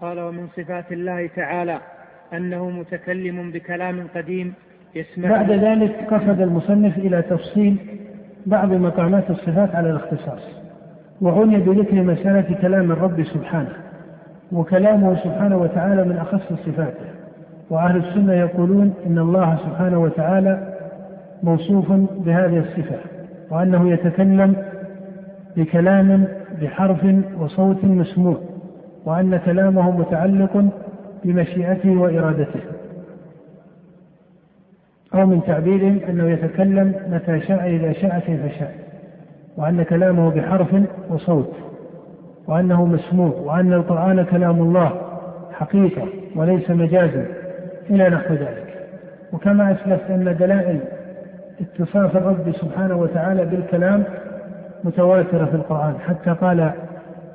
قال 0.00 0.20
ومن 0.20 0.46
صفات 0.56 0.92
الله 0.92 1.26
تعالى 1.36 1.78
أنه 2.32 2.70
متكلم 2.70 3.50
بكلام 3.50 4.06
قديم 4.14 4.54
يسمع 4.94 5.28
بعد 5.28 5.50
ذلك 5.50 6.06
قصد 6.10 6.40
المصنف 6.40 6.98
إلى 6.98 7.22
تفصيل 7.22 7.76
بعض 8.46 8.72
مقامات 8.72 9.30
الصفات 9.30 9.74
على 9.74 9.90
الاختصاص 9.90 10.42
وعني 11.20 11.56
بذكر 11.56 12.02
مسألة 12.02 12.56
كلام 12.62 12.92
الرب 12.92 13.22
سبحانه 13.24 13.72
وكلامه 14.52 15.16
سبحانه 15.24 15.56
وتعالى 15.56 16.04
من 16.04 16.16
أخص 16.16 16.52
صفاته 16.66 17.06
وأهل 17.70 17.96
السنة 17.96 18.32
يقولون 18.32 18.94
إن 19.06 19.18
الله 19.18 19.56
سبحانه 19.56 19.98
وتعالى 19.98 20.74
موصوف 21.42 21.92
بهذه 21.92 22.58
الصفة 22.58 22.96
وأنه 23.50 23.90
يتكلم 23.90 24.56
بكلام 25.56 26.28
بحرف 26.62 27.06
وصوت 27.38 27.84
مسموع. 27.84 28.36
وأن 29.06 29.36
كلامه 29.36 29.90
متعلق 29.90 30.64
بمشيئته 31.24 31.90
وإرادته. 31.90 32.60
أو 35.14 35.26
من 35.26 35.42
تعبيرهم 35.46 36.00
أنه 36.08 36.30
يتكلم 36.30 36.94
متى 37.08 37.40
شاء 37.40 37.66
إذا 37.66 37.92
شاء 37.92 38.18
كيف 38.18 38.58
شاء 38.58 38.74
وأن 39.56 39.82
كلامه 39.82 40.30
بحرف 40.30 40.76
وصوت 41.10 41.52
وأنه 42.46 42.84
مسموع 42.84 43.34
وأن 43.44 43.72
القرآن 43.72 44.24
كلام 44.24 44.60
الله 44.60 45.00
حقيقة 45.52 46.08
وليس 46.36 46.70
مجازا 46.70 47.26
إلى 47.90 48.08
نحو 48.08 48.34
ذلك. 48.34 48.88
وكما 49.32 49.72
أسلفت 49.72 50.10
أن 50.10 50.36
دلائل 50.40 50.80
اتصاف 51.60 52.16
الرب 52.16 52.52
سبحانه 52.52 52.96
وتعالى 52.96 53.44
بالكلام 53.44 54.04
متواترة 54.84 55.44
في 55.44 55.54
القرآن 55.54 55.94
حتى 56.06 56.30
قال 56.30 56.70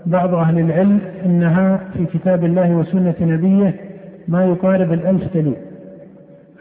بعض 0.05 0.33
أهل 0.33 0.59
العلم 0.59 0.99
إنها 1.25 1.79
في 1.93 2.05
كتاب 2.05 2.45
الله 2.45 2.71
وسنة 2.71 3.15
نبيه 3.21 3.75
ما 4.27 4.45
يقارب 4.45 4.93
الألف 4.93 5.33
دليل. 5.33 5.55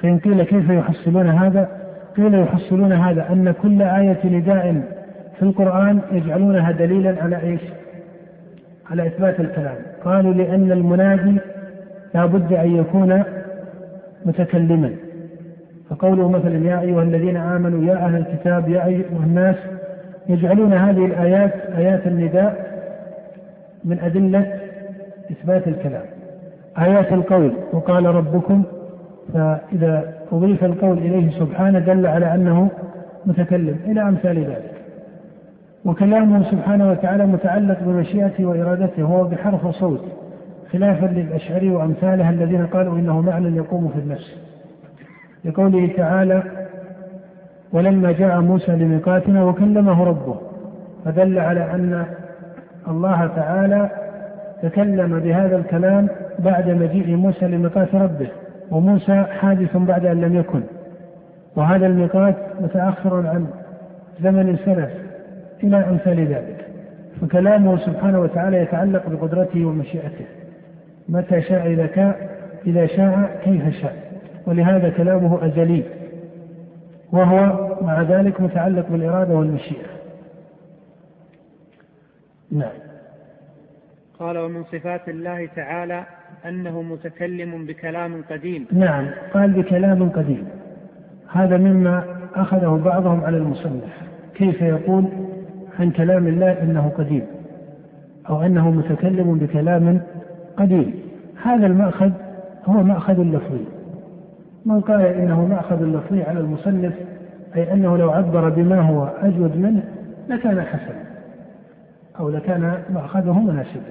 فإن 0.03 0.19
قيل 0.19 0.43
كيف 0.43 0.71
يحصلون 0.71 1.29
هذا؟ 1.29 1.69
قيل 2.17 2.35
يحصلون 2.35 2.93
هذا 2.93 3.33
أن 3.33 3.55
كل 3.63 3.83
آية 3.83 4.19
نداء 4.25 4.83
في 5.39 5.43
القرآن 5.43 6.01
يجعلونها 6.13 6.71
دليلا 6.71 7.23
على 7.23 7.43
إيش؟ 7.43 7.61
على 8.91 9.07
إثبات 9.07 9.41
الكلام. 9.41 9.77
قالوا 10.05 10.35
لأن 10.35 10.73
المنادي 10.73 11.37
لا 12.15 12.27
بد 12.27 12.53
أن 12.53 12.77
يكون 12.77 13.23
متكلما. 14.27 14.91
فقوله 15.91 16.29
مثلا 16.29 16.67
يا 16.67 16.81
أيها 16.81 17.03
الذين 17.03 17.37
آمنوا 17.37 17.85
يا 17.85 17.97
أهل 17.97 18.17
الكتاب 18.17 18.69
يا 18.69 18.87
أيها 18.87 19.25
الناس 19.27 19.57
يجعلون 20.29 20.73
هذه 20.73 21.05
الآيات 21.05 21.53
آيات 21.77 22.07
النداء 22.07 22.70
من 23.85 23.99
أدلة 23.99 24.61
إثبات 25.31 25.69
الكلام. 25.69 26.05
آيات 26.79 27.13
القول 27.13 27.53
وقال 27.73 28.07
ربكم 28.07 28.63
فإذا 29.35 30.15
أضيف 30.33 30.65
القول 30.65 30.99
إليه 30.99 31.31
سبحانه 31.31 31.79
دل 31.79 32.07
على 32.07 32.35
أنه 32.35 32.71
متكلم 33.27 33.77
إلى 33.87 34.03
أمثال 34.03 34.39
ذلك. 34.39 34.73
وكلامه 35.85 36.51
سبحانه 36.51 36.91
وتعالى 36.91 37.27
متعلق 37.27 37.79
بمشيئته 37.83 38.47
وإرادته 38.47 39.05
وهو 39.05 39.25
بحرف 39.25 39.65
وصوت 39.65 40.05
خلافا 40.73 41.07
للأشعري 41.07 41.71
وأمثاله 41.71 42.31
الذين 42.31 42.67
قالوا 42.67 42.99
إنه 42.99 43.21
معنى 43.21 43.57
يقوم 43.57 43.89
في 43.89 43.99
النفس. 43.99 44.37
لقوله 45.45 45.91
تعالى 45.97 46.43
ولما 47.73 48.13
جاء 48.13 48.41
موسى 48.41 48.73
لميقاتنا 48.73 49.45
وكلمه 49.45 50.05
ربه 50.05 50.35
فدل 51.05 51.39
على 51.39 51.75
أن 51.75 52.05
الله 52.89 53.27
تعالى 53.27 53.91
تكلم 54.63 55.21
بهذا 55.21 55.57
الكلام 55.57 56.09
بعد 56.39 56.69
مجيء 56.69 57.17
موسى 57.17 57.47
لميقات 57.47 57.95
ربه 57.95 58.29
وموسى 58.71 59.25
حادث 59.41 59.77
بعد 59.77 60.07
أن 60.07 60.21
لم 60.21 60.37
يكن. 60.37 60.63
وهذا 61.57 61.87
الميقات 61.87 62.37
متأخر 62.61 63.27
عن 63.27 63.47
زمن 64.21 64.49
السلف 64.49 64.91
إلى 65.63 65.77
أمثال 65.77 66.27
ذلك. 66.27 66.67
فكلامه 67.21 67.79
سبحانه 67.79 68.21
وتعالى 68.21 68.57
يتعلق 68.57 69.09
بقدرته 69.09 69.65
ومشيئته. 69.65 70.25
متى 71.09 71.43
شاء 71.43 71.67
إذا 71.67 71.87
كان 71.87 72.15
إذا 72.67 72.87
شاء 72.87 73.41
كيف 73.45 73.81
شاء. 73.83 73.97
ولهذا 74.47 74.91
كلامه 74.91 75.47
أزلي. 75.47 75.83
وهو 77.13 77.69
مع 77.81 78.03
ذلك 78.03 78.41
متعلق 78.41 78.87
بالإرادة 78.91 79.35
والمشيئة. 79.35 80.00
نعم. 82.53 82.73
قال 84.19 84.39
ومن 84.39 84.65
صفات 84.65 85.09
الله 85.09 85.49
تعالى 85.57 86.05
أنه 86.47 86.83
متكلم 86.83 87.67
بكلام 87.67 88.23
قديم. 88.31 88.67
نعم 88.73 89.07
قال 89.35 89.51
بكلام 89.51 90.09
قديم. 90.09 90.49
هذا 91.33 91.57
مما 91.57 92.05
أخذه 92.35 92.83
بعضهم 92.85 93.25
على 93.25 93.37
المصنف. 93.37 94.03
كيف 94.35 94.63
يقول 94.63 95.05
عن 95.79 95.91
كلام 95.91 96.27
الله 96.27 96.63
إنه 96.63 96.93
قديم؟ 96.99 97.27
أو 98.29 98.43
أنه 98.43 98.71
متكلم 98.71 99.39
بكلام 99.39 100.01
قديم. 100.57 100.95
هذا 101.43 101.67
المأخذ 101.67 102.11
هو 102.67 102.83
مأخذ 102.83 103.23
لفظي. 103.23 103.65
من 104.67 104.81
قال 104.81 105.03
إنه 105.03 105.47
مأخذ 105.47 105.85
لفظي 105.85 106.23
على 106.23 106.41
المصنف 106.41 106.95
أي 107.57 107.73
أنه 107.73 107.97
لو 107.97 108.11
عبر 108.11 108.49
بما 108.49 108.81
هو 108.81 109.05
أجود 109.05 109.57
منه 109.57 109.83
لكان 110.29 110.63
حسنا. 110.63 111.10
أو 112.21 112.29
لكان 112.29 112.75
مأخذه 112.95 113.39
مناسبا 113.39 113.91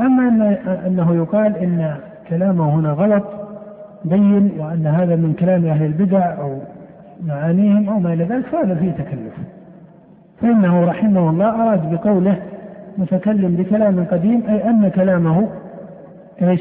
أما 0.00 0.28
أن 0.28 0.42
أنه 0.86 1.14
يقال 1.14 1.56
إن 1.56 1.96
كلامه 2.28 2.74
هنا 2.74 2.90
غلط 2.90 3.24
بين 4.04 4.52
وأن 4.58 4.86
هذا 4.86 5.16
من 5.16 5.32
كلام 5.32 5.66
أهل 5.66 5.84
البدع 5.84 6.38
أو 6.40 6.58
معانيهم 7.26 7.88
أو 7.88 7.98
ما 7.98 8.12
إلى 8.12 8.24
ذلك 8.24 8.46
فهذا 8.46 8.74
فيه 8.74 8.90
تكلف. 8.90 9.34
فإنه 10.40 10.84
رحمه 10.84 11.30
الله 11.30 11.62
أراد 11.62 11.94
بقوله 11.94 12.36
متكلم 12.98 13.56
بكلام 13.56 14.04
قديم 14.10 14.42
أي 14.48 14.70
أن 14.70 14.88
كلامه 14.88 15.48
إيش؟ 16.42 16.60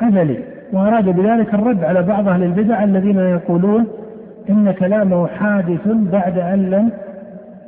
أزلي. 0.00 0.38
وأراد 0.72 1.04
بذلك 1.04 1.54
الرد 1.54 1.84
على 1.84 2.02
بعض 2.02 2.28
أهل 2.28 2.42
البدع 2.42 2.84
الذين 2.84 3.18
يقولون 3.18 3.86
إن 4.50 4.72
كلامه 4.72 5.26
حادث 5.26 5.88
بعد 5.88 6.38
أن 6.38 6.70
لم 6.70 6.90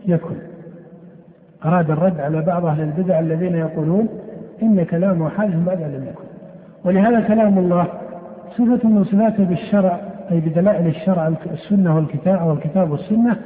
يكن. 0.06 0.53
أراد 1.64 1.90
الرد 1.90 2.20
على 2.20 2.42
بعض 2.42 2.66
أهل 2.66 2.80
البدع 2.80 3.20
الذين 3.20 3.54
يقولون 3.54 4.08
إن 4.62 4.84
كلامه 4.84 5.30
بعد 5.66 5.82
أن 5.82 5.90
لم 5.90 6.04
يكن 6.04 6.24
ولهذا 6.84 7.20
كلام 7.20 7.58
الله 7.58 7.86
صفة 8.50 8.88
من 8.88 9.04
صفاته 9.04 9.44
بالشرع 9.44 10.00
أي 10.30 10.40
بدلائل 10.40 10.86
الشرع 10.86 11.32
السنة 11.52 11.96
والكتاب 11.96 12.38
أو 12.38 12.52
الكتاب 12.52 12.90
والسنة 12.90 13.36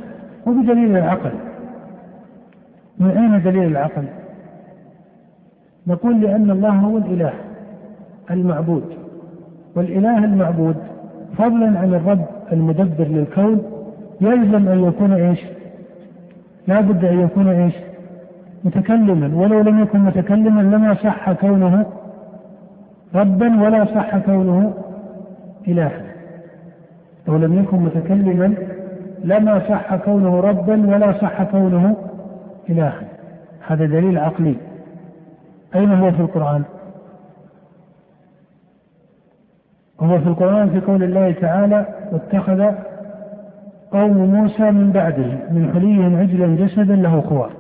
وبدليل 0.47 0.97
العقل 0.97 1.33
من 2.99 3.11
أين 3.11 3.43
دليل 3.43 3.67
العقل؟ 3.67 4.05
نقول 5.87 6.21
لأن 6.21 6.51
الله 6.51 6.71
هو 6.71 6.99
الإله 6.99 7.33
المعبود 8.31 8.85
والإله 9.77 10.25
المعبود 10.25 10.77
فضلا 11.39 11.79
عن 11.79 11.95
الرب 11.95 12.25
المدبر 12.53 13.05
للكون 13.05 13.63
يلزم 14.21 14.69
أن 14.69 14.85
يكون 14.85 15.13
إيش؟ 15.13 15.41
لا 16.67 16.81
بد 16.81 17.05
أن 17.05 17.21
يكون 17.21 17.49
إيش؟ 17.49 17.75
متكلما 18.65 19.37
ولو 19.37 19.61
لم 19.61 19.83
يكن 19.83 19.99
متكلما 19.99 20.61
لما 20.61 20.95
صح 20.95 21.33
كونه 21.33 21.87
ربا 23.15 23.63
ولا 23.63 23.85
صح 23.85 24.19
كونه 24.19 24.75
إلها. 25.69 26.03
لو 27.29 27.37
لم 27.37 27.59
يكن 27.59 27.77
متكلما 27.77 28.55
لما 29.25 29.69
صح 29.69 29.97
كونه 29.97 30.41
ربا 30.41 30.95
ولا 30.95 31.13
صح 31.13 31.43
كونه 31.43 31.97
إلها. 32.71 33.01
هذا 33.67 33.87
دليل 33.87 34.19
عقلي. 34.19 34.57
أين 35.75 35.93
هو 35.93 36.13
في 36.13 36.21
القرآن؟ 36.21 36.63
هو 40.01 40.19
في 40.19 40.27
القرآن 40.27 40.71
في 40.71 40.81
قول 40.81 41.03
الله 41.03 41.33
تعالى 41.33 41.87
واتخذ 42.13 42.65
قوم 43.93 44.17
موسى 44.17 44.71
من 44.71 44.93
بعده 44.93 45.31
من 45.51 45.71
حليهم 45.75 46.17
عجلا 46.17 46.67
جسدا 46.67 46.97
له 46.97 47.21
خوار. 47.21 47.58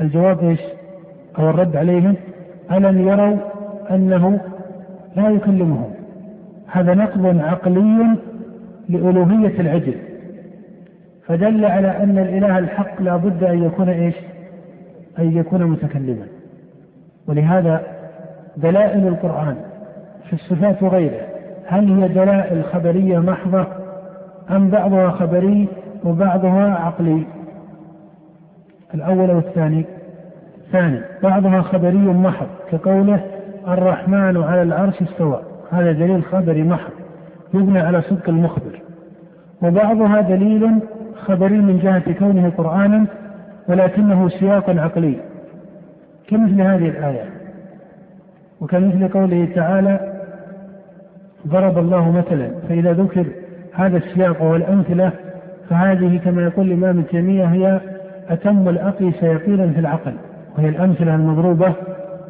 الجواب 0.00 0.44
إيش؟ 0.44 0.60
أو 1.38 1.50
الرد 1.50 1.76
عليهم 1.76 2.16
ألم 2.72 3.08
يروا 3.08 3.36
أنه 3.90 4.40
لا 5.16 5.28
يكلمهم؟ 5.28 5.90
هذا 6.66 6.94
نقض 6.94 7.38
عقلي 7.40 8.16
لألوهية 8.88 9.60
العجل. 9.60 9.94
فدل 11.26 11.64
على 11.64 11.88
أن 11.88 12.18
الإله 12.18 12.58
الحق 12.58 13.02
لا 13.02 13.16
بد 13.16 13.44
أن 13.44 13.62
يكون 13.62 13.88
إيش؟ 13.88 14.14
أن 15.18 15.36
يكون 15.36 15.64
متكلما. 15.64 16.26
ولهذا 17.26 17.82
دلائل 18.56 19.06
القرآن 19.08 19.56
في 20.26 20.32
الصفات 20.32 20.82
وغيره 20.82 21.20
هل 21.66 22.02
هي 22.02 22.08
دلائل 22.08 22.64
خبرية 22.64 23.18
محضة 23.18 23.66
أم 24.50 24.70
بعضها 24.70 25.10
خبري 25.10 25.68
وبعضها 26.04 26.74
عقلي؟ 26.74 27.22
الأول 28.96 29.30
والثاني. 29.30 29.84
ثاني 30.72 31.00
بعضها 31.22 31.60
خبري 31.62 31.98
محض 31.98 32.46
كقوله 32.70 33.20
الرحمن 33.68 34.42
على 34.42 34.62
العرش 34.62 35.02
استوى. 35.02 35.40
هذا 35.72 35.92
دليل 35.92 36.24
خبري 36.24 36.62
محض 36.62 36.90
يبنى 37.54 37.80
على 37.80 38.02
صدق 38.02 38.28
المخبر. 38.28 38.80
وبعضها 39.62 40.20
دليل 40.20 40.78
خبري 41.14 41.58
من 41.58 41.78
جهة 41.78 42.12
كونه 42.18 42.52
قرآنا 42.56 43.06
ولكنه 43.68 44.28
سياق 44.28 44.70
عقلي. 44.70 45.16
كمثل 46.28 46.60
هذه 46.60 46.88
الآية. 46.88 47.24
وكمثل 48.60 49.08
قوله 49.08 49.48
تعالى 49.54 50.12
ضرب 51.48 51.78
الله 51.78 52.10
مثلا. 52.10 52.50
فإذا 52.68 52.92
ذكر 52.92 53.26
هذا 53.72 53.96
السياق 53.96 54.42
والأمثلة 54.42 55.12
فهذه 55.70 56.20
كما 56.24 56.42
يقول 56.42 56.66
الإمام 56.66 56.98
ابن 56.98 57.06
تيمية 57.06 57.44
هي 57.44 57.80
أتم 58.28 58.68
الأقيس 58.68 59.22
يقينا 59.22 59.72
في 59.72 59.78
العقل 59.80 60.14
وهي 60.58 60.68
الأمثلة 60.68 61.14
المضروبة 61.14 61.72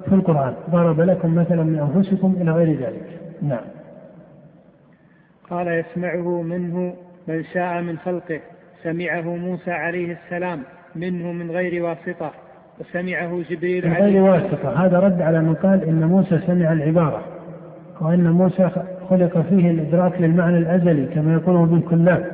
في 0.09 0.15
القرآن. 0.15 0.55
ضرب 0.71 1.01
لكم 1.01 1.35
مثلا 1.35 1.63
من 1.63 1.79
أنفسكم 1.79 2.37
إلى 2.41 2.51
غير 2.51 2.79
ذلك. 2.79 3.21
نعم. 3.43 3.65
قال 5.51 5.69
يسمعه 5.69 6.43
منه 6.43 6.95
من 7.29 7.45
شاء 7.45 7.83
من 7.83 7.99
خلقه 7.99 8.41
سمعه 8.83 9.37
موسى 9.37 9.71
عليه 9.71 10.17
السلام 10.25 10.63
منه 10.97 11.33
من 11.33 11.51
غير 11.51 11.85
واسطة 11.85 12.31
وسمعه 12.81 13.43
جبريل 13.51 13.89
من 13.89 13.95
غير 13.95 14.23
واسطة. 14.23 14.87
هذا 14.87 14.99
رد 14.99 15.23
على 15.23 15.41
من 15.41 15.55
قال 15.55 15.85
إن 15.85 16.05
موسى 16.05 16.39
سمع 16.47 16.73
العبارة 16.73 17.23
وأن 18.01 18.31
موسى 18.31 18.71
خلق 19.11 19.41
فيه 19.41 19.71
الإدراك 19.71 20.21
للمعنى 20.21 20.59
الأزلي 20.59 21.07
كما 21.07 21.33
يقوله 21.33 21.65
ابن 21.65 21.81
كلاب 21.81 22.33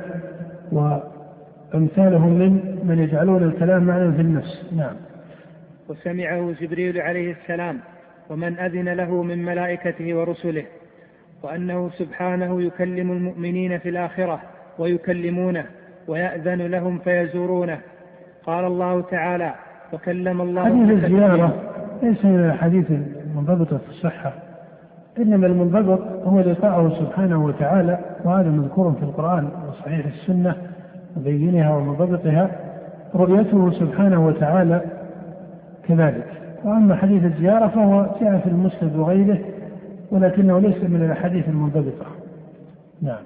وأمثالهم 1.73 2.33
من 2.33 2.79
من 2.83 2.99
يجعلون 2.99 3.43
الكلام 3.43 3.83
معنى 3.83 4.13
في 4.13 4.21
النفس. 4.21 4.73
نعم. 4.77 4.95
وسمعه 5.89 6.53
جبريل 6.61 7.01
عليه 7.01 7.31
السلام 7.31 7.79
ومن 8.29 8.59
أذن 8.59 8.89
له 8.89 9.23
من 9.23 9.45
ملائكته 9.45 10.15
ورسله 10.15 10.63
وأنه 11.43 11.89
سبحانه 11.89 12.61
يكلم 12.61 13.11
المؤمنين 13.11 13.77
في 13.77 13.89
الآخرة 13.89 14.39
ويكلمونه 14.79 15.65
ويأذن 16.07 16.61
لهم 16.61 16.99
فيزورونه. 16.99 17.79
قال 18.45 18.65
الله 18.65 19.01
تعالى 19.01 19.53
وكلم 19.93 20.41
الله 20.41 20.65
حديث 20.65 21.03
الزيارة 21.03 21.53
ليس 22.03 22.25
من 22.25 22.39
الأحاديث 22.45 22.91
المنضبطة 22.91 23.77
في 23.77 23.89
الصحة 23.89 24.33
إنما 25.17 25.47
المنضبط 25.47 26.01
هو 26.23 26.39
لقاءه 26.39 26.99
سبحانه 26.99 27.45
وتعالى 27.45 27.99
وهذا 28.23 28.49
مذكور 28.49 28.93
في 28.93 29.03
القرآن 29.03 29.49
وصحيح 29.69 30.05
السنة. 30.05 30.55
مبينها 31.17 31.75
ومنضبطها 31.75 32.51
رؤيته 33.15 33.71
سبحانه 33.71 34.27
وتعالى 34.27 34.81
كذلك. 35.87 36.27
وأما 36.63 36.95
حديث 36.95 37.23
الزيارة 37.23 37.67
فهو 37.67 38.15
جاء 38.21 38.39
في 38.39 38.47
المسند 38.49 38.95
وغيره 38.95 39.39
ولكنه 40.11 40.59
ليس 40.59 40.83
من 40.83 41.03
الأحاديث 41.03 41.47
المنضبطة 41.49 42.05
نعم. 43.01 43.23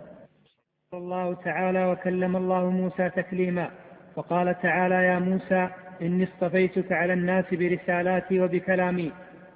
الله 0.93 1.33
تعالى 1.33 1.85
وكلم 1.85 2.35
الله 2.35 2.69
موسى 2.69 3.09
تكليما 3.09 3.67
وقال 4.15 4.61
تعالى 4.61 4.95
يا 4.95 5.19
موسى 5.19 5.67
إني 6.01 6.23
اصطفيتك 6.23 6.91
على 6.91 7.13
الناس 7.13 7.45
برسالاتي 7.51 8.39
وبكلامي. 8.41 9.11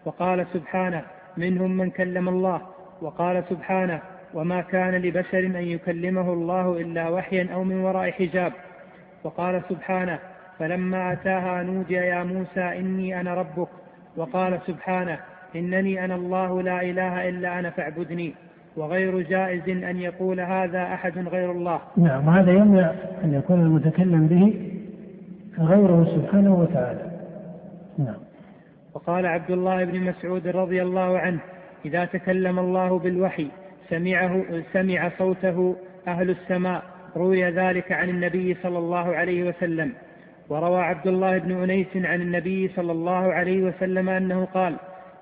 وقال 0.06 0.46
سبحانه 0.54 1.02
منهم 1.38 1.78
من 1.78 1.90
كلم 1.90 2.30
الله. 2.30 2.62
وقال 3.02 3.44
سبحانه 3.50 4.02
وما 4.34 4.62
كان 4.62 4.96
لبشر 4.96 5.40
أن 5.40 5.56
يكلمه 5.56 6.34
الله 6.34 6.82
إلا 6.82 7.10
وحيا 7.10 7.48
أو 7.54 7.64
من 7.64 7.82
وراء 7.82 8.12
حجاب. 8.12 8.54
وقال 9.24 9.62
سبحانه 9.70 10.20
فلما 10.60 11.14
أتاها 11.14 11.64
نودي 11.64 11.94
يا 11.94 12.24
موسى 12.24 12.80
إني 12.80 13.22
أنا 13.22 13.34
ربك. 13.34 13.68
وقال 14.18 14.60
سبحانه 14.68 15.20
إنني 15.56 16.06
أنا 16.06 16.16
الله 16.16 16.62
لا 16.62 16.82
إله 16.82 17.30
إلا 17.30 17.60
أنا 17.60 17.70
فاعبدني. 17.70 18.34
وغير 18.78 19.22
جائز 19.22 19.70
أن 19.70 20.00
يقول 20.00 20.40
هذا 20.40 20.84
أحد 20.84 21.28
غير 21.28 21.52
الله. 21.52 21.80
نعم 21.98 22.28
وهذا 22.28 22.52
يمنع 22.52 22.92
أن 23.24 23.34
يكون 23.34 23.60
المتكلم 23.60 24.28
به 24.28 24.54
غيره 25.66 26.06
سبحانه 26.16 26.56
وتعالى. 26.56 27.12
نعم. 27.98 28.32
وقال 28.94 29.26
عبد 29.26 29.52
الله 29.52 29.84
بن 29.84 30.00
مسعود 30.00 30.48
رضي 30.48 30.82
الله 30.82 31.20
عنه 31.20 31.40
إذا 31.86 32.06
تكلم 32.06 32.60
الله 32.60 33.00
بالوحي 33.00 33.48
سمعه 33.92 34.44
سمع 34.74 35.10
صوته 35.18 35.76
أهل 36.08 36.30
السماء. 36.30 36.84
روي 37.16 37.44
ذلك 37.44 37.92
عن 37.92 38.10
النبي 38.10 38.58
صلى 38.64 38.78
الله 38.78 39.16
عليه 39.16 39.50
وسلم. 39.50 39.94
وروى 40.50 40.82
عبد 40.82 41.08
الله 41.08 41.38
بن 41.38 41.64
أنيس 41.64 41.88
عن 41.96 42.22
النبي 42.22 42.68
صلى 42.68 42.92
الله 42.92 43.34
عليه 43.34 43.64
وسلم 43.64 44.10
أنه 44.10 44.46
قال 44.46 44.76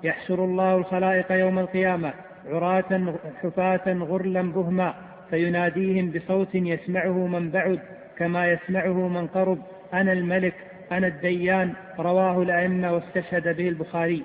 يحشر 0.03 0.45
الله 0.45 0.77
الخلائق 0.77 1.31
يوم 1.31 1.59
القيامة 1.59 2.13
عراة 2.47 3.15
حفاة 3.41 3.93
غرلا 3.93 4.41
بهما 4.41 4.93
فيناديهم 5.29 6.11
بصوت 6.11 6.55
يسمعه 6.55 7.27
من 7.27 7.49
بعد 7.49 7.79
كما 8.17 8.47
يسمعه 8.47 9.07
من 9.07 9.27
قرب 9.27 9.59
أنا 9.93 10.13
الملك 10.13 10.53
أنا 10.91 11.07
الديان. 11.07 11.73
رواه 11.99 12.41
الأئمة 12.41 12.93
واستشهد 12.93 13.57
به 13.57 13.69
البخاري. 13.69 14.23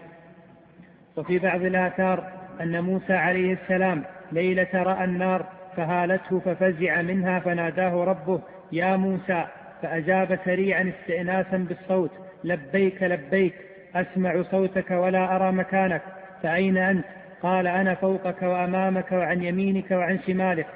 وفي 1.16 1.38
بعض 1.38 1.62
الآثار 1.62 2.32
أن 2.60 2.80
موسى 2.80 3.12
عليه 3.12 3.52
السلام 3.52 4.04
ليلة 4.32 4.68
رأى 4.74 5.04
النار 5.04 5.46
فهالته 5.76 6.38
ففزع 6.40 7.02
منها 7.02 7.40
فناداه 7.40 8.04
ربه 8.04 8.40
يا 8.72 8.96
موسى. 8.96 9.44
فأجاب 9.82 10.38
سريعا 10.44 10.92
استئناسا 11.00 11.56
بالصوت 11.56 12.10
لبيك 12.44 13.02
لبيك 13.02 13.54
أسمع 13.94 14.42
صوتك 14.42 14.90
ولا 14.90 15.36
أرى 15.36 15.52
مكانك 15.52 16.02
فأين 16.42 16.76
أنت؟ 16.76 17.04
قال 17.42 17.66
أنا 17.66 17.94
فوقك 17.94 18.42
وأمامك 18.42 19.12
وعن 19.12 19.42
يمينك 19.42 19.90
وعن 19.90 20.18
شمالك. 20.26 20.66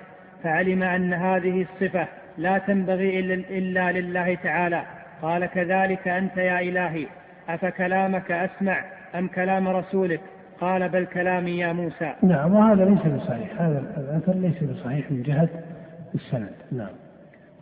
فعلم 0.42 0.82
أن 0.82 1.14
هذه 1.14 1.62
الصفة 1.62 2.06
لا 2.38 2.58
تنبغي 2.58 3.18
إلا 3.34 3.92
لله 3.92 4.34
تعالى. 4.34 4.82
قال 5.22 5.46
كذلك 5.46 6.08
أنت 6.08 6.36
يا 6.36 6.60
إلهي 6.60 7.06
أفكلامك 7.48 8.30
أسمع 8.30 8.84
أم 9.14 9.28
كلام 9.28 9.68
رسولك؟ 9.68 10.20
قال 10.60 10.88
بل 10.88 11.04
كلامي 11.04 11.58
يا 11.58 11.72
موسى. 11.72 12.12
نعم 12.22 12.54
وهذا 12.54 12.84
ليس 12.84 12.98
بصحيح. 12.98 13.62
هذا 13.62 13.82
الأثر 13.96 14.32
ليس 14.32 14.64
بصحيح 14.64 15.10
من 15.10 15.22
جهة 15.22 15.48
السند. 16.14 16.52
نعم. 16.72 16.94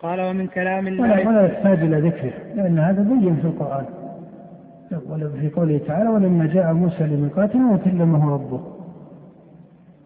قال 0.03 0.21
ومن 0.21 0.47
كلام 0.47 0.87
الله 0.87 1.29
ولا 1.29 1.47
يحتاج 1.47 1.79
إلى 1.79 2.01
ذكره 2.01 2.33
لأن 2.55 2.79
هذا 2.79 3.03
بين 3.03 3.37
في 3.37 3.47
القرآن. 3.47 3.85
في 5.41 5.49
قوله 5.49 5.81
تعالى 5.87 6.09
ولما 6.09 6.47
جاء 6.47 6.73
موسى 6.73 7.05
لميقاتنا 7.05 7.73
وكلمه 7.73 8.35
ربه. 8.35 8.61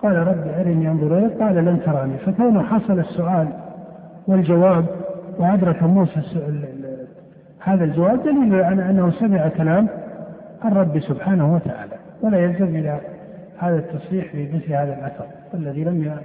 قال 0.03 0.17
رب 0.17 0.49
أرني 0.61 0.88
أنظر 0.91 1.19
إليك. 1.19 1.43
قال 1.43 1.55
لن 1.55 1.81
تراني. 1.87 2.19
فكونه 2.19 2.62
حصل 2.62 2.99
السؤال 2.99 3.49
والجواب 4.26 4.85
وأدرك 5.38 5.83
موسى 5.83 6.21
هذا 7.61 7.85
الجواب 7.85 8.23
دليل 8.23 8.55
على 8.55 8.91
أنه 8.91 9.11
سمع 9.11 9.49
كلام 9.49 9.88
الرب 10.65 11.00
سبحانه 11.00 11.55
وتعالى. 11.55 12.00
ولا 12.23 12.45
يلزم 12.45 12.77
إلى 12.77 13.00
هذا 13.59 13.77
التصريح 13.77 14.33
في 14.33 14.49
مثل 14.53 14.73
هذا 14.73 14.99
الأثر 14.99 15.27
الذي 15.55 15.85
لم 15.85 16.21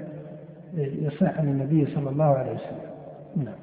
يصح 0.78 1.40
عن 1.40 1.48
النبي 1.48 1.86
صلى 1.86 2.10
الله 2.10 2.26
عليه 2.26 2.52
وسلم. 2.52 2.96
نعم. 3.36 3.56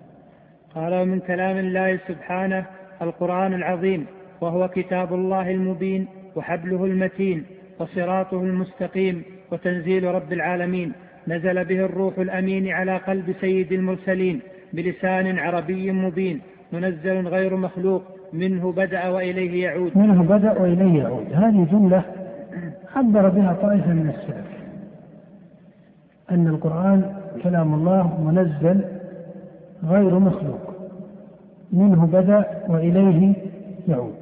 قال 0.75 0.95
ومن 0.95 1.21
كلام 1.21 1.57
الله 1.57 1.99
سبحانه 2.09 2.65
القرآن 3.03 3.55
العظيم 3.55 4.07
وهو 4.41 4.69
كتاب 4.69 5.15
الله 5.15 5.51
المبين 5.51 6.07
وحبله 6.37 6.85
المتين 6.85 7.45
وصراطه 7.81 8.41
المستقيم 8.41 9.23
وتنزيل 9.53 10.05
رب 10.05 10.33
العالمين 10.33 10.93
نزل 11.29 11.65
به 11.65 11.85
الروح 11.85 12.19
الأمين 12.19 12.69
على 12.69 12.97
قلب 12.97 13.35
سيد 13.41 13.73
المرسلين 13.73 14.41
بلسان 14.73 15.39
عربي 15.39 15.93
مبين 15.93 16.41
منزل 16.73 17.29
غير 17.29 17.57
مخلوق 17.57 18.03
منه 18.33 18.73
بدأ 18.73 19.09
وإليه 19.09 19.65
يعود. 19.65 19.99
منه 19.99 20.23
بدأ 20.23 20.61
وإليه 20.61 21.03
يعود. 21.03 21.27
هذه 21.33 21.67
جملة 21.73 22.05
عبر 22.97 23.29
بها 23.29 23.53
طائفة 23.53 23.93
من 23.93 24.09
السلف 24.09 24.47
أن 26.31 26.47
القرآن 26.47 27.15
كلام 27.43 27.75
الله 27.75 28.21
منزل 28.21 28.85
غير 29.85 30.19
مخلوق 30.19 30.75
منه 31.73 32.07
بدا 32.07 32.45
وإليه 32.69 33.35
يعود. 33.89 34.15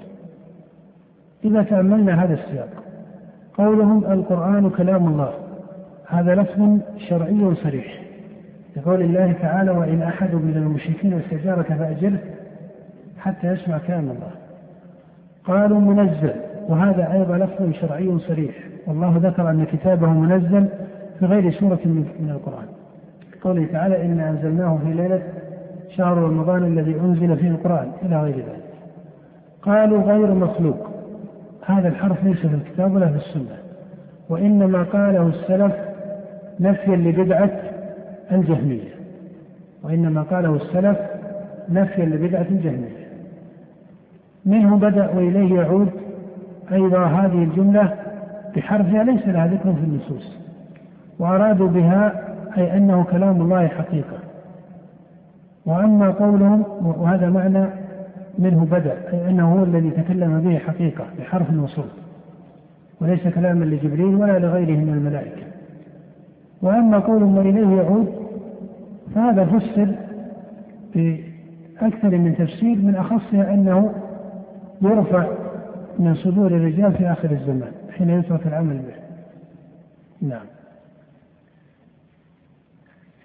إذا 1.44 1.62
تأملنا 1.62 2.24
هذا 2.24 2.34
السياق 2.34 2.68
قولهم 3.58 4.12
القرآن 4.12 4.70
كلام 4.70 5.08
الله 5.08 5.34
هذا 6.08 6.34
لفظ 6.34 6.78
شرعي 7.08 7.54
صريح. 7.54 8.02
لقول 8.76 9.02
الله 9.02 9.32
تعالى 9.32 9.70
وإن 9.70 10.02
أحد 10.02 10.34
من 10.34 10.56
المشركين 10.56 11.20
استجارك 11.20 11.72
فأجره 11.72 12.18
حتى 13.18 13.46
يسمع 13.46 13.78
كلام 13.78 14.04
الله. 14.04 14.30
قالوا 15.44 15.80
منزل. 15.80 16.49
وهذا 16.70 17.12
أيضا 17.12 17.38
لفظ 17.38 17.72
شرعي 17.80 18.18
صريح. 18.18 18.54
والله 18.86 19.20
ذكر 19.22 19.50
أن 19.50 19.64
كتابه 19.64 20.08
منزل 20.08 20.66
في 21.18 21.26
غير 21.26 21.50
سورة 21.52 21.78
من 21.84 22.30
القرآن. 22.30 22.66
قوله 23.42 23.66
تعالى 23.72 24.04
إنا 24.04 24.30
أنزلناه 24.30 24.78
في 24.84 24.92
ليلة 24.92 25.22
شهر 25.96 26.18
رمضان 26.18 26.64
الذي 26.64 27.00
أنزل 27.00 27.36
فيه 27.36 27.48
القرآن. 27.48 27.92
إلى 28.02 28.22
غير 28.22 28.36
ذلك. 28.36 28.64
قالوا 29.62 30.02
غير 30.02 30.34
مخلوق. 30.34 30.90
هذا 31.66 31.88
الحرف 31.88 32.24
ليس 32.24 32.38
في 32.38 32.54
الكتاب 32.54 32.94
ولا 32.94 33.08
في 33.08 33.16
السنة. 33.16 33.56
وإنما 34.28 34.82
قاله 34.82 35.28
السلف 35.28 35.74
نفيا 36.60 36.96
لبدعة 36.96 37.50
الجهمية. 38.32 38.90
وإنما 39.82 40.22
قاله 40.22 40.56
السلف 40.56 40.98
نفيا 41.68 42.04
لبدعة 42.04 42.46
الجهمية. 42.50 43.00
منه 44.46 44.76
بدأ 44.76 45.10
وإليه 45.10 45.54
يعود 45.54 45.88
أيضا 46.72 47.04
هذه 47.04 47.42
الجملة 47.44 47.94
بحرفها 48.56 49.04
ليس 49.04 49.28
لها 49.28 49.46
ذكر 49.46 49.72
في 49.72 49.84
النصوص 49.84 50.36
وأرادوا 51.18 51.68
بها 51.68 52.30
أي 52.58 52.76
أنه 52.76 53.04
كلام 53.04 53.40
الله 53.42 53.68
حقيقة. 53.68 54.18
وأما 55.66 56.10
قولهم 56.10 56.64
وهذا 56.80 57.30
معنى 57.30 57.66
منه 58.38 58.64
بدأ 58.64 58.96
أي 59.12 59.30
أنه 59.30 59.52
هو 59.52 59.64
الذي 59.64 59.90
تكلم 59.90 60.40
به 60.40 60.58
حقيقة 60.58 61.04
بحرف 61.18 61.46
وصوت 61.58 61.92
وليس 63.00 63.28
كلاما 63.28 63.64
لجبريل 63.64 64.14
ولا 64.14 64.38
لغيره 64.38 64.78
من 64.78 64.92
الملائكة. 64.92 65.42
وأما 66.62 66.98
قول 66.98 67.22
وإليه 67.22 67.76
يعود 67.76 68.14
فهذا 69.14 69.44
فسر 69.44 69.94
بأكثر 70.94 72.18
من 72.18 72.34
تفسير 72.38 72.76
من 72.76 72.94
أخصها 72.94 73.54
أنه 73.54 73.92
يرفع 74.82 75.26
من 76.00 76.14
صدور 76.14 76.46
الرجال 76.46 76.92
في 76.92 77.12
آخر 77.12 77.30
الزمان 77.30 77.72
حين 77.98 78.10
يترك 78.10 78.46
العمل 78.46 78.78
به. 78.78 78.94
نعم. 80.28 80.46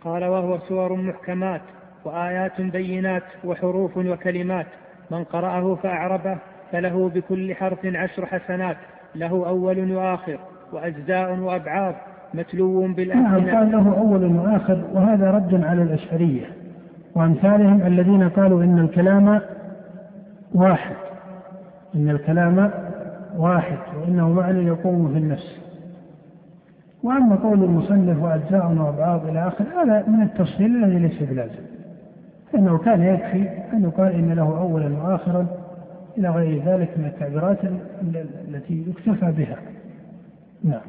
قال 0.01 0.23
وهو 0.25 0.59
سور 0.59 0.95
محكمات 0.95 1.61
وآيات 2.05 2.61
بينات 2.61 3.23
وحروف 3.43 3.97
وكلمات. 3.97 4.65
من 5.11 5.23
قرأه 5.23 5.75
فأعربه 5.75 6.37
فله 6.71 7.09
بكل 7.09 7.55
حرف 7.55 7.85
عشر 7.85 8.25
حسنات. 8.25 8.77
له 9.15 9.47
أول 9.47 9.91
وآخر 9.91 10.39
وأجزاء 10.71 11.39
وأبعاض 11.39 11.95
متلو 12.33 12.87
بالألسنة. 12.93 13.39
نعم 13.39 13.55
قال 13.55 13.71
له 13.71 13.97
أول 13.97 14.25
وآخر 14.25 14.83
وهذا 14.93 15.31
رد 15.31 15.63
على 15.63 15.81
الأشعرية. 15.81 16.45
وأمثالهم 17.15 17.81
الذين 17.81 18.29
قالوا 18.29 18.63
إن 18.63 18.79
الكلام 18.79 19.41
واحد. 20.53 21.04
إن 21.95 22.09
الكلام 22.09 22.71
واحد 23.37 23.77
وإنه 24.01 24.29
معنى 24.29 24.65
يقوم 24.65 25.13
في 25.13 25.17
النفس. 25.17 25.61
وأما 27.03 27.35
قول 27.35 27.63
المصنف 27.63 28.23
وأجزاء 28.23 28.71
وأبعاض 28.71 29.27
إلى 29.27 29.47
آخر 29.47 29.63
هذا 29.63 30.03
من 30.07 30.21
التفصيل 30.21 30.83
الذي 30.83 30.99
ليس 30.99 31.23
بلازم. 31.23 31.65
فإنه 32.53 32.77
كان 32.77 33.01
يكفي 33.03 33.49
أن 33.73 33.83
يقال 33.83 34.11
إن 34.13 34.33
له 34.33 34.57
أولا 34.59 34.97
وآخرا 34.97 35.47
إلى 36.17 36.29
غير 36.29 36.63
ذلك 36.65 36.97
من 36.97 37.05
التعبيرات 37.05 37.57
التي 38.47 38.83
يكتفى 38.87 39.31
بها. 39.31 39.57
نعم. 40.63 40.81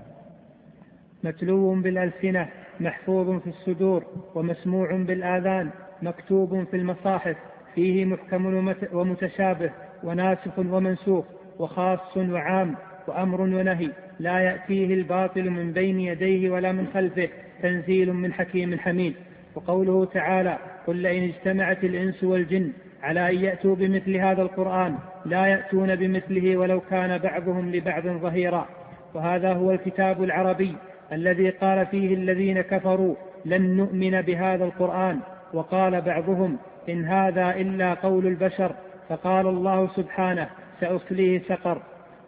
متلو 1.24 1.74
بالألسنة 1.74 2.46
محفوظ 2.80 3.40
في 3.40 3.50
الصدور 3.50 4.04
ومسموع 4.34 4.96
بالآذان 4.96 5.68
مكتوب 6.02 6.64
في 6.64 6.76
المصاحف 6.76 7.36
فيه 7.74 8.04
محكم 8.04 8.72
ومتشابه. 8.92 9.70
وناسخ 10.04 10.58
ومنسوخ 10.58 11.24
وخاص 11.58 12.16
وعام 12.16 12.74
وأمر 13.08 13.40
ونهي 13.40 13.90
لا 14.20 14.38
يأتيه 14.38 14.94
الباطل 14.94 15.50
من 15.50 15.72
بين 15.72 16.00
يديه 16.00 16.50
ولا 16.50 16.72
من 16.72 16.86
خلفه 16.94 17.28
تنزيل 17.62 18.12
من 18.12 18.32
حكيم 18.32 18.78
حميد. 18.78 19.14
وقوله 19.54 20.04
تعالى 20.04 20.58
قل 20.86 20.96
لئن 20.96 21.22
اجتمعت 21.22 21.84
الإنس 21.84 22.24
والجن 22.24 22.72
على 23.02 23.30
أن 23.30 23.44
يأتوا 23.44 23.74
بمثل 23.74 24.16
هذا 24.16 24.42
القرآن 24.42 24.94
لا 25.24 25.46
يأتون 25.46 25.96
بمثله 25.96 26.56
ولو 26.56 26.80
كان 26.80 27.18
بعضهم 27.18 27.70
لبعض 27.70 28.06
ظهيرا. 28.06 28.66
وهذا 29.14 29.52
هو 29.52 29.70
الكتاب 29.70 30.22
العربي 30.22 30.76
الذي 31.12 31.50
قال 31.50 31.86
فيه 31.86 32.14
الذين 32.14 32.60
كفروا 32.60 33.14
لن 33.44 33.76
نؤمن 33.76 34.22
بهذا 34.22 34.64
القرآن. 34.64 35.18
وقال 35.52 36.00
بعضهم 36.00 36.58
إن 36.88 37.04
هذا 37.04 37.50
إلا 37.56 37.94
قول 37.94 38.26
البشر 38.26 38.74
فقال 39.08 39.46
الله 39.46 39.88
سبحانه 39.96 40.48
سأصليه 40.80 41.42
سقر. 41.48 41.82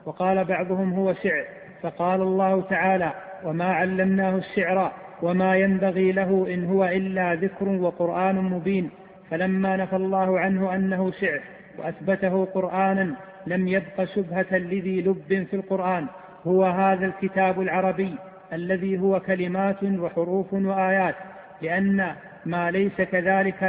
وقال 0.07 0.45
بعضهم 0.45 0.93
هو 0.93 1.15
شعر 1.15 1.45
فقال 1.83 2.23
الله 2.23 2.63
تعالى 2.63 3.13
وما 3.45 3.73
علمناه 3.73 4.37
الشعر 4.37 4.93
وما 5.23 5.57
ينبغي 5.57 6.13
له 6.13 6.55
إن 6.55 6.65
هو 6.65 6.85
إلا 6.85 7.35
ذكر 7.35 7.69
وقرآن 7.69 8.37
مبين. 8.37 8.91
فلما 9.31 9.77
نفى 9.77 9.97
الله 9.97 10.41
عنه 10.41 10.75
أنه 10.75 11.11
شعر 11.11 11.41
وأثبته 11.79 12.45
قرآنا 12.45 13.15
لم 13.47 13.69
يبق 13.69 14.05
شبهة 14.05 14.59
لذي 14.59 15.01
لب 15.01 15.47
في 15.51 15.57
القرآن 15.57 16.07
هو 16.47 16.65
هذا 16.65 17.07
الكتاب 17.07 17.61
العربي 17.61 18.15
الذي 18.53 18.99
هو 18.99 19.21
كلمات 19.21 19.85
وحروف 19.85 20.53
وآيات 20.53 21.15
لأن 21.63 22.15
ما 22.47 22.71
ليس 22.71 23.01
كذلك 23.01 23.63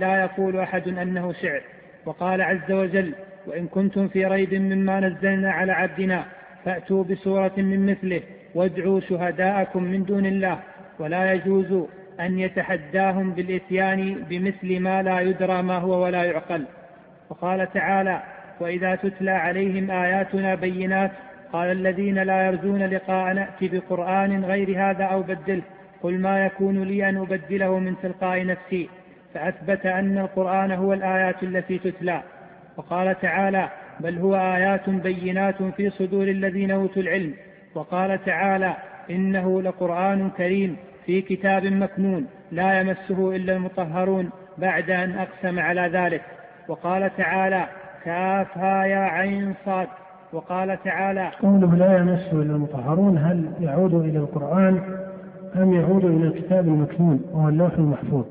لا, 0.00 0.24
يقول 0.24 0.60
أحد 0.60 0.88
أنه 0.88 1.32
شعر 1.32 1.60
وقال 2.06 2.42
عز 2.42 2.72
وجل 2.72 3.14
وإن 3.46 3.66
كنتم 3.66 4.08
في 4.08 4.26
ريب 4.26 4.54
مما 4.54 5.00
نزلنا 5.00 5.50
على 5.52 5.72
عبدنا 5.72 6.24
فأتوا 6.64 7.04
بسورة 7.04 7.52
من 7.56 7.86
مثله 7.86 8.22
وادعوا 8.54 9.00
شهداءكم 9.00 9.82
من 9.82 10.04
دون 10.04 10.26
الله 10.26 10.58
ولا 10.98 11.32
يجوز 11.32 11.88
أن 12.20 12.38
يتحداهم 12.38 13.30
بالإتيان 13.30 14.14
بمثل 14.28 14.80
ما 14.80 15.02
لا 15.02 15.20
يدرى 15.20 15.62
ما 15.62 15.78
هو 15.78 16.04
ولا 16.04 16.24
يعقل. 16.24 16.64
وقال 17.30 17.72
تعالى 17.72 18.22
وإذا 18.60 18.94
تتلى 18.94 19.30
عليهم 19.30 19.90
آياتنا 19.90 20.54
بينات 20.54 21.10
قال 21.52 21.72
الذين 21.72 22.18
لا 22.18 22.46
يرجون 22.46 22.82
لقاء 22.82 23.32
نأتي 23.32 23.68
بقرآن 23.68 24.44
غير 24.44 24.90
هذا 24.90 25.04
أو 25.04 25.22
بدله 25.22 25.62
قل 26.02 26.18
ما 26.18 26.46
يكون 26.46 26.82
لي 26.82 27.08
أن 27.08 27.16
أبدله 27.16 27.78
من 27.78 27.94
تلقاء 28.02 28.46
نفسي. 28.46 28.88
فأثبت 29.34 29.86
أن 29.86 30.18
القرآن 30.18 30.72
هو 30.72 30.92
الآيات 30.92 31.42
التي 31.42 31.78
تتلى. 31.78 32.22
وقال 32.76 33.20
تعالى 33.20 33.68
بل 34.00 34.18
هو 34.18 34.34
آيات 34.36 34.90
بينات 34.90 35.62
في 35.62 35.90
صدور 35.90 36.28
الذين 36.28 36.70
أوتوا 36.70 37.02
العلم. 37.02 37.34
وقال 37.74 38.24
تعالى 38.24 38.76
إنه 39.10 39.62
لقرآن 39.62 40.30
كريم 40.30 40.76
في 41.06 41.22
كتاب 41.22 41.64
مكنون 41.64 42.26
لا 42.52 42.80
يمسه 42.80 43.36
إلا 43.36 43.56
المطهرون 43.56 44.30
بعد 44.58 44.90
أن 44.90 45.18
أقسم 45.18 45.58
على 45.58 45.80
ذلك. 45.80 46.22
وقال 46.68 47.16
تعالى 47.16 47.66
كافها 48.04 48.84
يا 48.84 48.98
عين 48.98 49.54
صاد. 49.64 49.88
وقال 50.32 50.82
تعالى 50.84 51.30
قوله 51.42 51.74
لا 51.74 51.98
يمسه 51.98 52.32
إلا 52.32 52.54
المطهرون 52.54 53.18
هل 53.18 53.50
يعود 53.60 53.94
إلى 53.94 54.18
القرآن 54.18 54.80
أم 55.56 55.72
يعود 55.72 56.04
إلى 56.04 56.26
الكتاب 56.26 56.68
المكنون 56.68 57.20
وهو 57.32 57.48
اللوح 57.48 57.72
المحفوظ؟ 57.72 58.24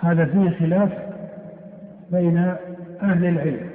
هذا 0.00 0.24
فيه 0.24 0.50
خلاف 0.50 0.90
بين 2.12 2.36
أهل 3.02 3.24
العلم 3.24 3.70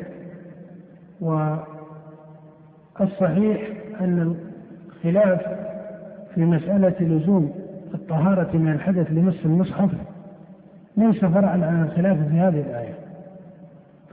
والصحيح 3.00 3.62
أن 4.01 4.36
الخلاف 4.88 5.41
في 6.36 6.46
مسألة 6.46 6.96
لزوم 7.00 7.53
الطهارة 7.94 8.58
من 8.58 8.72
الحدث 8.72 9.12
لمس 9.12 9.46
المصحف 9.46 9.89
ليس 10.98 11.25
فرعا 11.25 11.65
عن 11.65 11.84
الخلاف 11.84 12.17
في 12.17 12.39
هذه 12.39 12.62
الآية 12.62 12.94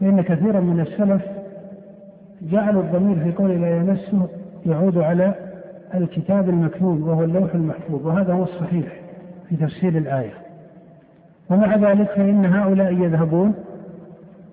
فإن 0.01 0.21
كثيرا 0.21 0.61
من 0.61 0.81
السلف 0.81 1.23
جعلوا 2.43 2.83
الضمير 2.83 3.25
في 3.25 3.33
قول 3.33 3.61
لا 3.61 3.77
يمسه 3.77 4.29
يعود 4.67 4.99
على 4.99 5.35
الكتاب 5.95 6.49
المكنون 6.49 7.03
وهو 7.03 7.25
اللوح 7.25 7.55
المحفوظ 7.55 8.07
وهذا 8.07 8.33
هو 8.33 8.43
الصحيح 8.43 9.01
في 9.49 9.57
تفسير 9.57 9.99
الآية. 9.99 10.42
ومع 11.53 11.77
ذلك 11.77 12.09
فإن 12.11 12.45
هؤلاء 12.45 12.93
يذهبون 12.93 13.55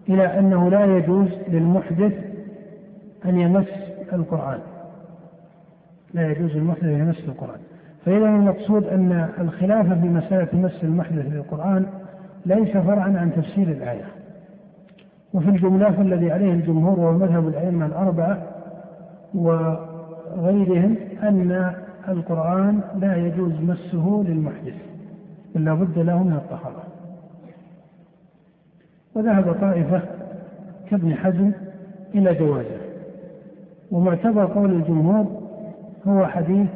إلى 0.10 0.40
أنه 0.40 0.70
لا 0.70 0.86
يجوز 0.98 1.28
للمحدث 1.48 2.14
أن 3.26 3.38
يمس 3.38 3.68
القرآن. 4.14 4.60
لا 6.14 6.32
يجوز 6.32 6.58
للمحدث 6.58 6.84
أن 6.84 7.00
يمس 7.00 7.20
القرآن. 7.28 7.60
فإذا 8.06 8.26
المقصود 8.26 8.84
أن 8.84 9.30
الخلاف 9.40 9.86
في 9.86 10.08
مسألة 10.08 10.48
مس 10.54 10.84
المحدث 10.84 11.26
للقرآن 11.34 11.86
ليس 12.46 12.78
فرعا 12.78 13.18
عن 13.18 13.32
تفسير 13.36 13.68
الآية. 13.68 14.06
وفي 15.34 15.50
الجملة 15.50 15.92
فالذي 15.92 16.32
عليه 16.32 16.54
الجمهور 16.54 17.00
وهو 17.00 17.12
مذهب 17.12 17.48
الأئمة 17.48 17.86
الأربعة 17.86 18.38
وغيرهم 19.34 20.96
أن 21.24 21.74
القرآن 22.08 22.80
لا 22.96 23.16
يجوز 23.16 23.54
مسه 23.62 24.24
للمحدث. 24.28 24.76
بل 25.56 25.66
لا 25.66 25.74
بد 25.74 26.00
له 26.00 26.24
من 26.24 26.34
الطهارة. 26.34 26.84
وذهب 29.20 29.56
طائفة 29.62 30.02
كابن 30.90 31.16
حزم 31.16 31.52
إلى 32.16 32.34
جوازه. 32.34 32.80
ومعتبر 33.92 34.46
قول 34.46 34.72
الجمهور 34.72 35.26
هو 36.08 36.26
حديث 36.28 36.68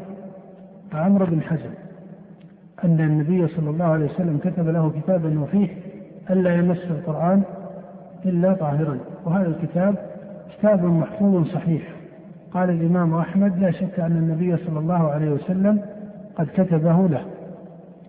عمرو 0.94 1.26
بن 1.26 1.42
حزم 1.42 1.70
أن 2.84 3.00
النبي 3.00 3.48
صلى 3.48 3.70
الله 3.70 3.86
عليه 3.86 4.06
وسلم 4.06 4.38
كتب 4.38 4.68
له 4.68 4.92
كتابا 4.92 5.40
وفيه 5.40 5.68
ألا 6.30 6.56
يمس 6.56 6.78
القرآن 6.78 7.42
إلا 8.26 8.54
طاهرا. 8.54 8.98
وهذا 9.26 9.48
الكتاب 9.48 9.96
كتاب 10.58 10.86
محفوظ 10.86 11.48
صحيح. 11.48 11.84
قال 12.54 12.70
الإمام 12.70 13.14
أحمد 13.14 13.60
لا 13.60 13.72
شك 13.72 14.00
أن 14.00 14.12
النبي 14.12 14.58
صلى 14.58 14.80
الله 14.80 15.12
عليه 15.12 15.32
وسلم 15.32 15.82
قد 16.36 16.48
كتبه 16.54 17.08
له. 17.08 17.22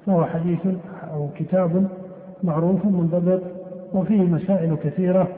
فهو 0.06 0.24
حديث 0.24 0.66
أو 1.12 1.28
كتاب 1.36 1.88
معروف 2.42 2.84
منضبط 2.84 3.42
وفيه 3.94 4.22
مسائل 4.22 4.76
كثيرة 4.76 5.28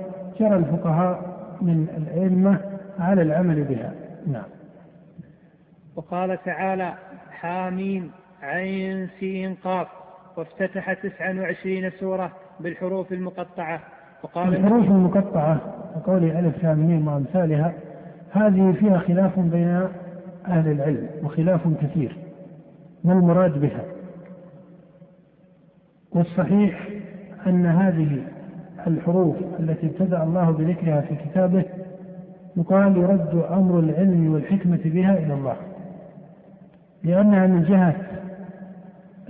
جرى 0.40 0.56
الفقهاء 0.56 1.36
من 1.60 1.86
الأئمة 1.96 2.60
على 2.98 3.22
العمل 3.22 3.64
بها. 3.64 3.94
نعم. 4.26 4.44
وقال 5.96 6.42
تعالى 6.44 6.94
حاميم 7.30 8.10
عين 8.42 9.08
سين 9.20 9.54
قاف. 9.54 9.88
وافتتح 10.36 10.92
تسعا 10.92 11.32
وعشرين 11.32 11.90
سورة 11.90 12.32
بالحروف 12.60 13.12
المقطعة. 13.12 13.80
وقال 14.22 14.56
الحروف 14.56 14.86
المقطعة 14.86 15.60
وقول 15.96 16.25
ألف 16.25 16.64
لام 16.64 16.78
ميم 16.78 17.08
وأمثالها 17.08 17.72
هذه 18.30 18.72
فيها 18.72 18.98
خلاف 18.98 19.38
بين 19.38 19.88
أهل 20.46 20.70
العلم 20.72 21.08
وخلاف 21.22 21.60
كثير. 21.82 22.16
ما 23.04 23.12
المراد 23.12 23.60
بها؟ 23.60 23.84
والصحيح 26.12 26.88
أن 27.46 27.66
هذه 27.66 28.35
الحروف 28.86 29.36
التي 29.60 29.86
ابتدأ 29.86 30.22
الله 30.22 30.50
بذكرها 30.50 31.00
في 31.00 31.14
كتابه 31.14 31.64
يقال 32.56 32.96
يرد 32.96 33.44
أمر 33.50 33.78
العلم 33.78 34.32
والحكمة 34.34 34.80
بها 34.84 35.18
إلى 35.18 35.34
الله. 35.34 35.56
لأنها 37.04 37.46
من 37.46 37.62
جهة 37.62 37.94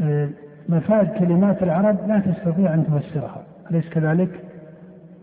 آه، 0.01 0.29
مفاد 0.69 1.09
كلمات 1.19 1.63
العرب 1.63 1.97
لا 2.09 2.21
تستطيع 2.21 2.75
أن 2.75 2.85
تفسرها. 2.87 3.43
أليس 3.71 3.89
كذلك؟ 3.89 4.29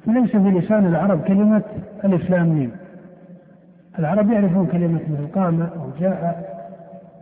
فليس 0.05 0.31
في 0.31 0.37
لسان 0.37 0.85
العرب 0.85 1.21
كلمة 1.21 1.61
ألف 2.03 2.29
لام 2.29 2.49
ميم 2.49 2.71
العرب 3.99 4.31
يعرفون 4.31 4.67
كلمة 4.67 4.99
مثل 5.09 5.31
قام 5.35 5.61
أو 5.61 5.89
جاء 5.99 6.53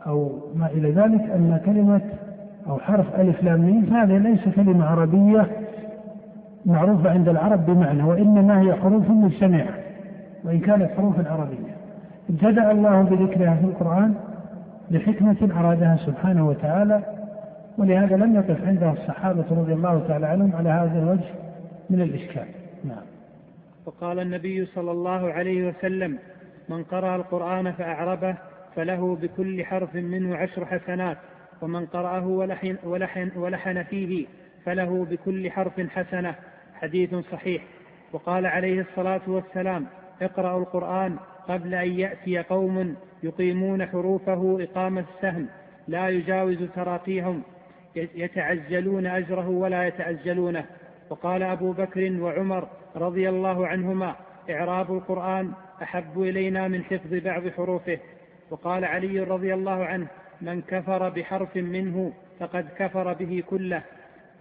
أو 0.07 0.39
ما 0.55 0.67
إلى 0.67 0.91
ذلك 0.91 1.21
أن 1.21 1.61
كلمة 1.65 2.01
أو 2.67 2.79
حرف 2.79 3.19
ألف 3.19 3.43
لام 3.43 3.61
ميم 3.61 3.95
هذه 3.95 4.17
ليس 4.17 4.55
كلمة 4.55 4.85
عربية. 4.85 5.47
معروفة 6.65 7.09
عند 7.09 7.29
العرب 7.29 7.65
بمعنى 7.65 8.03
وإنما 8.03 8.61
هي 8.61 8.73
حروف 8.73 9.09
مجتمعة 9.09 9.69
وإن 10.43 10.59
كانت 10.59 10.91
حروفا 10.91 11.31
عربية. 11.31 11.75
ابتدأ 12.29 12.71
الله 12.71 13.01
بذكرها 13.01 13.55
في 13.55 13.65
القرآن 13.65 14.15
لحكمة 14.91 15.59
أرادها 15.59 15.97
سبحانه 16.05 16.47
وتعالى 16.47 17.03
ولهذا 17.77 18.15
لم 18.15 18.35
يقف 18.35 18.67
عنده 18.67 18.91
الصحابة 18.91 19.45
رضي 19.51 19.73
الله 19.73 20.07
تعالى 20.07 20.27
عنهم 20.27 20.55
على 20.55 20.69
هذا 20.69 20.99
الوجه 20.99 21.29
من 21.89 22.01
الإشكال. 22.01 22.45
نعم. 22.83 23.03
وقال 23.85 24.19
النبي 24.19 24.65
صلى 24.65 24.91
الله 24.91 25.33
عليه 25.33 25.67
وسلم 25.67 26.17
من 26.69 26.83
قرأ 26.83 27.15
القرآن 27.15 27.71
فأعربه 27.71 28.35
فله 28.75 29.15
بكل 29.21 29.65
حرف 29.65 29.95
منه 29.95 30.35
عشر 30.35 30.65
حسنات 30.65 31.17
ومن 31.61 31.85
قرأه 31.85 32.27
ولحن, 32.27 32.75
ولحن, 32.83 33.31
ولحن 33.35 33.83
فيه 33.83 34.25
فله 34.65 35.05
بكل 35.09 35.51
حرف 35.51 35.79
حسنة. 35.79 36.35
حديث 36.81 37.15
صحيح. 37.15 37.63
وقال 38.13 38.45
عليه 38.45 38.81
الصلاة 38.81 39.21
والسلام 39.27 39.87
اقرأوا 40.21 40.59
القرآن 40.59 41.17
قبل 41.47 41.73
أن 41.73 41.99
يأتي 41.99 42.39
قوم 42.39 42.95
يقيمون 43.23 43.85
حروفه 43.85 44.57
إقام 44.61 44.97
السهم 44.97 45.47
لا 45.87 46.09
يجاوز 46.09 46.57
تراقيهم 46.75 47.43
يتعجلون 47.95 49.05
أجره 49.05 49.49
ولا 49.49 49.87
يتعجلونه. 49.87 50.65
وقال 51.09 51.43
أبو 51.43 51.71
بكر 51.71 52.17
وعمر 52.19 52.67
رضي 52.95 53.29
الله 53.29 53.67
عنهما 53.67 54.15
إعراب 54.49 54.93
القرآن 54.93 55.51
أحب 55.83 56.21
إلينا 56.21 56.67
من 56.67 56.83
حفظ 56.83 57.13
بعض 57.13 57.47
حروفه. 57.47 57.99
وقال 58.51 58.85
علي 58.85 59.19
رضي 59.19 59.53
الله 59.53 59.85
عنه 59.85 60.07
من 60.41 60.61
كفر 60.61 61.09
بحرف 61.09 61.55
منه 61.55 62.13
فقد 62.39 62.67
كفر 62.77 63.13
به 63.13 63.43
كله. 63.49 63.81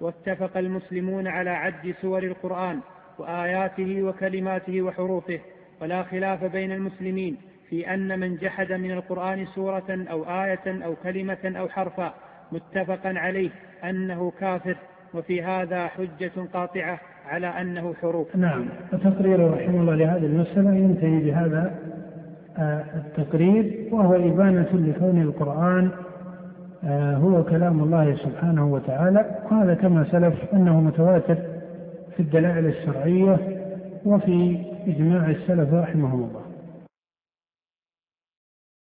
واتفق 0.01 0.57
المسلمون 0.57 1.27
على 1.27 1.51
عد 1.51 1.95
سور 2.03 2.23
القرآن 2.23 2.81
وآياته 3.19 4.03
وكلماته 4.03 4.83
وحروفه 4.83 5.41
ولا 5.83 6.03
خلاف 6.03 6.45
بين 6.45 6.73
المسلمين 6.73 7.37
في 7.71 7.95
أن 7.95 8.21
من 8.21 8.37
جحد 8.37 8.73
من 8.73 8.91
القرآن 8.91 9.47
سورة 9.47 10.07
أو 10.11 10.25
آية 10.25 10.85
أو 10.85 10.95
كلمة 11.03 11.39
أو 11.45 11.69
حرفا 11.69 12.15
متفقا 12.53 13.19
عليه 13.19 13.51
أنه 13.85 14.33
كافر 14.41 14.77
وفي 15.15 15.43
هذا 15.43 15.87
حجة 15.87 16.33
قاطعة 16.55 17.01
على 17.29 17.47
أنه 17.47 17.95
حروف. 17.95 18.37
نعم 18.37 18.69
وتقرير 18.93 19.51
رحمه 19.53 19.81
الله 19.81 19.95
لهذه 19.95 20.27
المسألة 20.27 20.75
ينتهي 20.75 21.19
بهذا 21.19 21.75
آه، 22.59 22.85
التقرير 22.95 23.89
وهو 23.93 24.15
إبانة 24.15 24.69
لكون 24.73 25.23
القرآن 25.23 25.91
هو 27.25 27.45
كلام 27.45 27.81
الله 27.81 28.15
سبحانه 28.15 28.73
وتعالى. 28.73 29.25
وهذا 29.51 29.75
كما 29.75 30.05
سلف 30.05 30.35
أنه 30.55 30.81
متواتر 30.81 31.37
في 32.17 32.21
الدلائل 32.21 32.67
الشرعية 32.67 33.39
وفي 34.05 34.59
إجماع 34.87 35.31
السلف 35.31 35.75
رحمهم 35.75 36.21
الله. 36.21 36.40